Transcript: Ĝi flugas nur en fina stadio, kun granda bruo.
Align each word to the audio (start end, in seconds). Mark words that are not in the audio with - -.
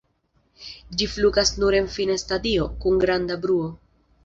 Ĝi 1.01 1.07
flugas 1.17 1.51
nur 1.65 1.77
en 1.81 1.91
fina 1.97 2.17
stadio, 2.23 2.67
kun 2.87 3.01
granda 3.07 3.41
bruo. 3.47 3.71